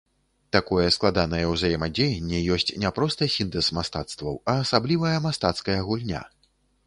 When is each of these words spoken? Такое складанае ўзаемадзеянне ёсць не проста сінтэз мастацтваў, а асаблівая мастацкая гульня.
Такое 0.55 0.85
складанае 0.95 1.41
ўзаемадзеянне 1.49 2.39
ёсць 2.55 2.71
не 2.85 2.91
проста 2.97 3.29
сінтэз 3.35 3.69
мастацтваў, 3.79 4.41
а 4.53 4.55
асаблівая 4.65 5.15
мастацкая 5.29 5.79
гульня. 5.91 6.21